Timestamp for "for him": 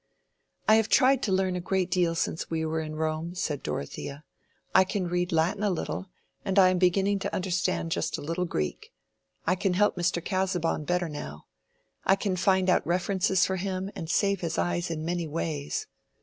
13.45-13.91